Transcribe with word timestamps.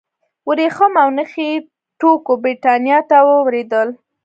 ورېښم 0.49 0.93
او 1.03 1.09
نخي 1.17 1.51
ټوکر 1.99 2.35
برېټانیا 2.43 2.97
ته 3.09 3.17
واردېدل. 3.27 3.89